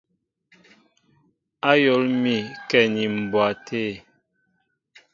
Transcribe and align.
Ayól 1.69 2.03
mi 2.21 2.35
kɛ 2.69 2.79
ni 2.93 3.03
mbwa 3.17 3.45
té. 3.65 3.81